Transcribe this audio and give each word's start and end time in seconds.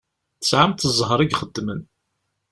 Tesεamt 0.39 0.87
ẓẓher 0.97 1.19
i 1.21 1.27
ixeddmen. 1.31 1.81